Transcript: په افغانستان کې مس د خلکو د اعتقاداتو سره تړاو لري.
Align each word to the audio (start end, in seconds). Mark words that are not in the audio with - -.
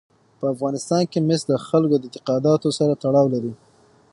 په 0.39 0.45
افغانستان 0.53 1.01
کې 1.11 1.19
مس 1.27 1.41
د 1.47 1.53
خلکو 1.67 1.95
د 1.99 2.03
اعتقاداتو 2.07 2.69
سره 2.79 2.93
تړاو 3.03 3.25
لري. 3.35 3.53